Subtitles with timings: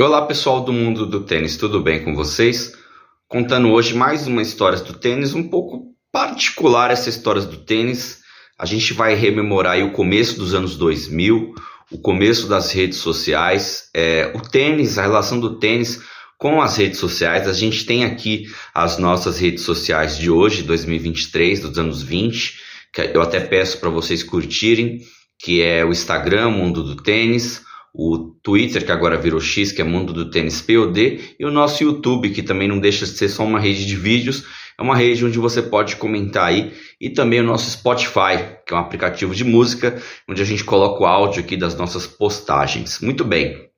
[0.00, 2.72] Olá pessoal do mundo do tênis, tudo bem com vocês?
[3.26, 8.20] Contando hoje mais uma história do tênis, um pouco particular essa história do tênis.
[8.56, 11.52] A gente vai rememorar o começo dos anos 2000,
[11.90, 16.00] o começo das redes sociais, é, o tênis, a relação do tênis
[16.38, 17.48] com as redes sociais.
[17.48, 22.56] A gente tem aqui as nossas redes sociais de hoje, 2023, dos anos 20,
[22.92, 25.00] que eu até peço para vocês curtirem,
[25.40, 29.84] que é o Instagram, Mundo do Tênis, o Twitter, que agora virou X, que é
[29.84, 33.44] Mundo do Tênis POD, e o nosso YouTube, que também não deixa de ser só
[33.44, 34.44] uma rede de vídeos,
[34.78, 38.76] é uma rede onde você pode comentar aí, e também o nosso Spotify, que é
[38.76, 43.00] um aplicativo de música, onde a gente coloca o áudio aqui das nossas postagens.
[43.00, 43.68] Muito bem.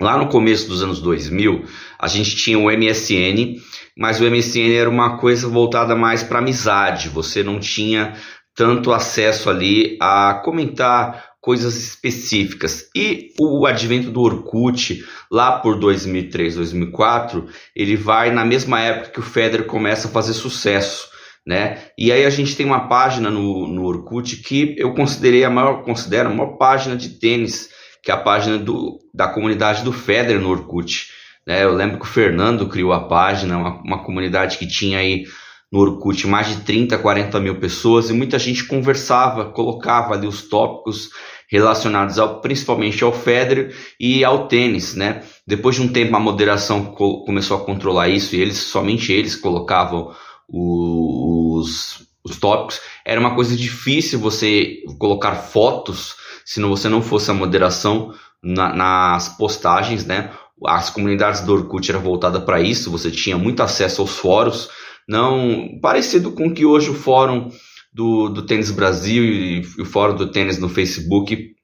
[0.00, 1.64] Lá no começo dos anos 2000,
[1.98, 3.60] a gente tinha o MSN,
[3.96, 7.08] mas o MSN era uma coisa voltada mais para amizade.
[7.08, 8.14] Você não tinha
[8.54, 12.88] tanto acesso ali a comentar coisas específicas.
[12.94, 19.20] E o advento do Orkut, lá por 2003, 2004, ele vai na mesma época que
[19.20, 21.08] o Federer começa a fazer sucesso.
[21.46, 21.78] Né?
[21.96, 25.82] E aí a gente tem uma página no, no Orkut que eu considerei a maior,
[25.82, 27.70] considero a maior página de tênis,
[28.02, 31.08] que é a página do, da comunidade do Federer no Orkut.
[31.46, 31.64] Né?
[31.64, 35.24] Eu lembro que o Fernando criou a página, uma, uma comunidade que tinha aí
[35.70, 40.42] no Orkut mais de 30, 40 mil pessoas e muita gente conversava, colocava ali os
[40.48, 41.10] tópicos
[41.50, 45.22] relacionados ao, principalmente ao Federer e ao tênis, né?
[45.46, 49.34] Depois de um tempo a moderação co começou a controlar isso e eles somente eles
[49.34, 50.14] colocavam
[50.48, 52.80] os, os tópicos.
[53.04, 59.28] Era uma coisa difícil você colocar fotos se você não fosse a moderação na, nas
[59.36, 60.30] postagens, né?
[60.66, 64.68] As comunidades do Orkut eram voltadas para isso, você tinha muito acesso aos fóruns,
[65.08, 67.50] não parecido com que hoje o fórum
[67.92, 71.56] do, do Tênis Brasil e, e o Fórum do Tênis no Facebook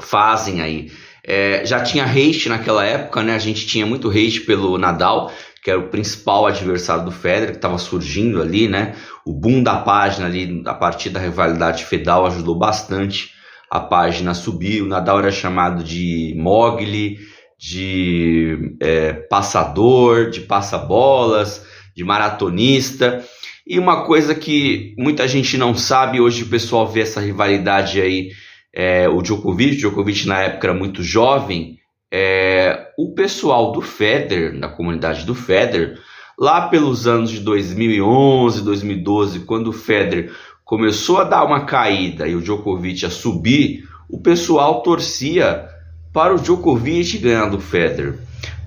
[0.00, 0.92] fazem aí.
[1.24, 3.34] É, já tinha hate naquela época, né?
[3.34, 5.32] A gente tinha muito hate pelo Nadal,
[5.62, 8.94] que era o principal adversário do Federer, que estava surgindo ali, né?
[9.24, 13.30] O boom da página ali, a partir da rivalidade Fedal, ajudou bastante
[13.68, 14.82] a página a subir.
[14.82, 17.18] O Nadal era chamado de Mogli,
[17.58, 23.24] de é, passador, de passa-bolas, de maratonista.
[23.66, 28.30] E uma coisa que muita gente não sabe, hoje o pessoal vê essa rivalidade aí,
[28.72, 31.78] é, o Djokovic, o Djokovic na época era muito jovem,
[32.12, 35.98] é, o pessoal do Federer, da comunidade do Federer,
[36.38, 40.30] lá pelos anos de 2011, 2012, quando o Federer
[40.64, 45.66] começou a dar uma caída e o Djokovic a subir, o pessoal torcia
[46.12, 48.18] para o Djokovic ganhar do Federer.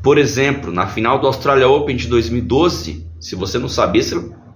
[0.01, 4.15] Por exemplo, na final do Australia Open de 2012, se você não sabia, se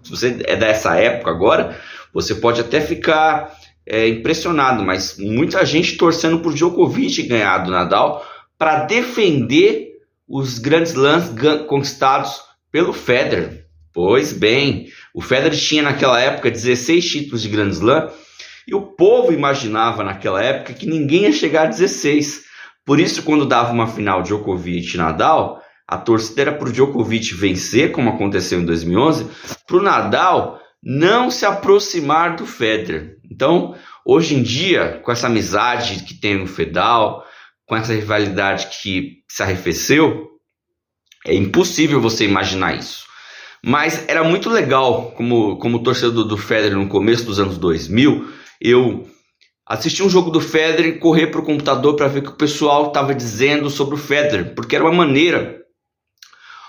[0.09, 1.79] você é dessa época agora,
[2.13, 3.53] você pode até ficar
[3.85, 8.25] é, impressionado, mas muita gente torcendo por Djokovic ganhar do Nadal
[8.57, 9.93] para defender
[10.27, 11.31] os grandes lances
[11.67, 12.41] conquistados
[12.71, 13.65] pelo Federer.
[13.93, 18.09] Pois bem, o Federer tinha naquela época 16 títulos de Grand Slam
[18.67, 22.43] e o povo imaginava naquela época que ninguém ia chegar a 16.
[22.85, 27.33] Por isso, quando dava uma final Djokovic e Nadal, a torcida era para o Djokovic
[27.33, 29.27] vencer, como aconteceu em 2011,
[29.67, 33.17] para o Nadal não se aproximar do Federer.
[33.29, 37.25] Então, hoje em dia, com essa amizade que tem no Fedal,
[37.65, 40.29] com essa rivalidade que se arrefeceu,
[41.25, 43.05] é impossível você imaginar isso.
[43.65, 48.27] Mas era muito legal, como, como torcedor do Federer no começo dos anos 2000,
[48.59, 49.07] eu
[49.65, 52.37] assistir um jogo do Federer e correr para o computador para ver o que o
[52.37, 55.62] pessoal estava dizendo sobre o Federer, porque era uma maneira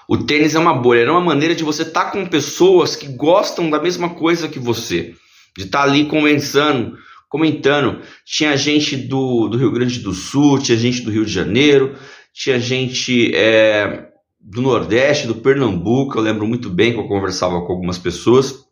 [0.09, 3.09] o tênis é uma bolha, é uma maneira de você estar tá com pessoas que
[3.09, 5.15] gostam da mesma coisa que você,
[5.57, 6.97] de estar tá ali conversando,
[7.29, 8.01] comentando.
[8.25, 11.97] Tinha gente do, do Rio Grande do Sul, tinha gente do Rio de Janeiro,
[12.33, 14.09] tinha gente é,
[14.41, 16.19] do Nordeste, do Pernambuco.
[16.19, 18.65] Eu lembro muito bem que eu conversava com algumas pessoas.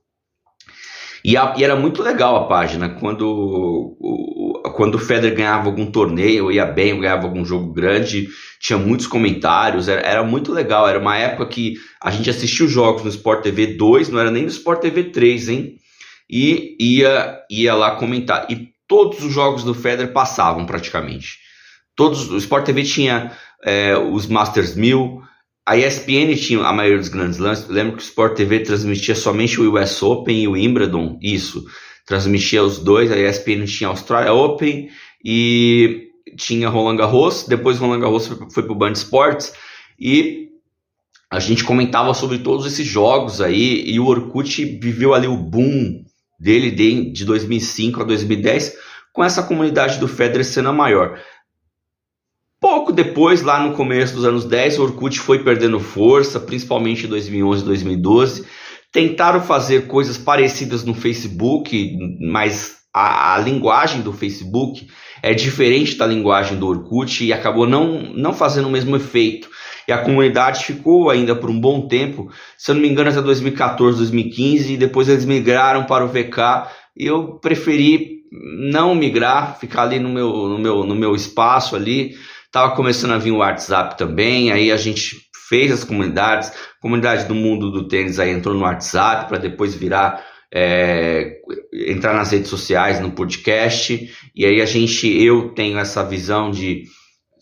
[1.24, 4.51] E, a, e era muito legal a página quando o,
[4.82, 8.28] quando o Federer ganhava algum torneio, ia bem, ganhava algum jogo grande,
[8.58, 10.88] tinha muitos comentários, era, era muito legal.
[10.88, 14.28] Era uma época que a gente assistia os jogos no Sport TV 2, não era
[14.28, 15.76] nem no Sport TV 3, hein?
[16.28, 18.44] E ia, ia lá comentar.
[18.50, 21.38] E todos os jogos do Federer passavam praticamente.
[21.94, 23.30] Todos, o Sport TV tinha
[23.64, 25.22] é, os Masters 1000,
[25.64, 27.68] a ESPN tinha a maioria dos grandes lances.
[27.68, 31.64] lembro que o Sport TV transmitia somente o US Open e o Wimbledon, isso
[32.06, 34.90] transmitia os dois, a ESPN tinha Australia Open
[35.24, 39.52] e tinha Roland Garros, depois Roland Garros foi, para o Band Sports
[39.98, 40.48] e
[41.30, 46.04] a gente comentava sobre todos esses jogos aí e o Orkut viveu ali o boom
[46.38, 48.76] dele de, de 2005 a 2010
[49.12, 51.20] com essa comunidade do Federer sendo maior.
[52.60, 57.08] Pouco depois, lá no começo dos anos 10, o Orkut foi perdendo força, principalmente em
[57.08, 58.46] 2011 e 2012.
[58.92, 64.86] Tentaram fazer coisas parecidas no Facebook, mas a, a, linguagem do Facebook
[65.22, 69.48] é diferente da linguagem do Orkut e acabou não, não fazendo o mesmo efeito.
[69.88, 73.22] E a comunidade ficou ainda por um bom tempo, se eu não me engano, até
[73.22, 76.68] 2014, 2015, e depois eles migraram para o VK.
[76.96, 82.14] E eu preferi não migrar, ficar ali no meu, no meu, no meu espaço ali.
[82.50, 86.50] Tava começando a vir o WhatsApp também, aí a gente fez as comunidades,
[86.80, 91.40] comunidade do mundo do tênis aí entrou no WhatsApp para depois virar é,
[91.70, 96.84] entrar nas redes sociais, no podcast, e aí a gente, eu tenho essa visão de,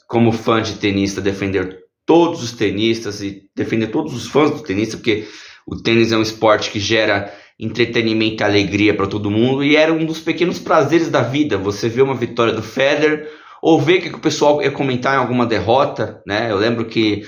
[0.09, 4.97] como fã de tenista, defender todos os tenistas e defender todos os fãs do tenista,
[4.97, 5.29] porque
[5.65, 9.93] o tênis é um esporte que gera entretenimento e alegria para todo mundo, e era
[9.93, 13.29] um dos pequenos prazeres da vida, você vê uma vitória do Federer,
[13.63, 16.51] ou ver que o pessoal ia comentar em alguma derrota, né?
[16.51, 17.23] Eu lembro que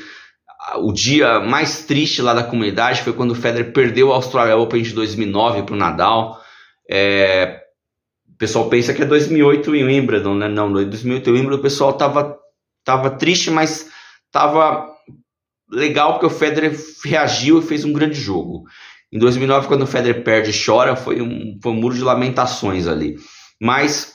[0.77, 4.83] o dia mais triste lá da comunidade foi quando o Federer perdeu o Australia Open
[4.83, 6.41] de 2009 para o Nadal.
[6.89, 7.63] É,
[8.29, 10.49] o pessoal pensa que é 2008 em Wimbledon, né?
[10.49, 12.39] Não, 2008 em Wimbledon o pessoal tava,
[12.85, 13.91] tava triste, mas
[14.31, 14.89] tava
[15.71, 18.65] legal porque o Federer reagiu e fez um grande jogo.
[19.13, 22.87] Em 2009, quando o Federer perde e chora, foi um, foi um muro de lamentações
[22.87, 23.17] ali.
[23.61, 24.15] Mas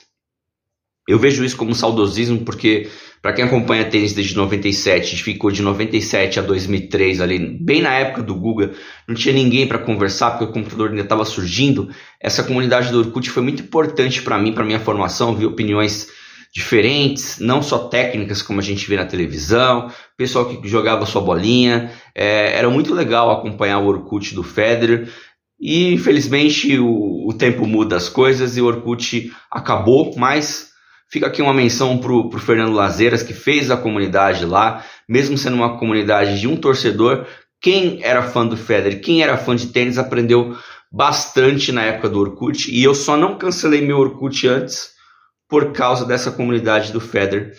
[1.07, 2.89] eu vejo isso como saudosismo porque
[3.27, 8.23] para quem acompanha tênis desde 97, ficou de 97 a 2003 ali, bem na época
[8.23, 8.69] do Google,
[9.05, 11.89] não tinha ninguém para conversar porque o computador ainda estava surgindo.
[12.21, 16.07] Essa comunidade do Orkut foi muito importante para mim, para minha formação, vi opiniões
[16.53, 21.91] diferentes, não só técnicas como a gente vê na televisão, pessoal que jogava sua bolinha.
[22.15, 25.09] É, era muito legal acompanhar o Orkut do Federer.
[25.59, 30.66] E infelizmente o, o tempo muda as coisas e o Orkut acabou, mas
[31.09, 35.55] Fica aqui uma menção para o Fernando Lazeiras, que fez a comunidade lá, mesmo sendo
[35.55, 37.25] uma comunidade de um torcedor.
[37.61, 40.55] Quem era fã do Federer, quem era fã de tênis, aprendeu
[40.91, 42.69] bastante na época do Orkut.
[42.71, 44.89] E eu só não cancelei meu Orkut antes
[45.47, 47.53] por causa dessa comunidade do Federer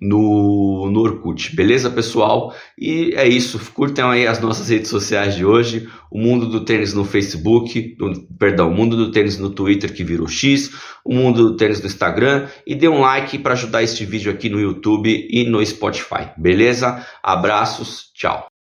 [0.00, 1.54] no, no Orkut.
[1.54, 2.54] Beleza, pessoal?
[2.78, 3.58] E é isso.
[3.72, 5.88] Curtem aí as nossas redes sociais de hoje.
[6.10, 10.04] O Mundo do Tênis no Facebook, do, perdão, o Mundo do Tênis no Twitter que
[10.04, 10.70] virou X,
[11.04, 14.48] o Mundo do Tênis no Instagram e dê um like para ajudar este vídeo aqui
[14.48, 16.30] no YouTube e no Spotify.
[16.36, 17.04] Beleza?
[17.22, 18.53] Abraços, tchau.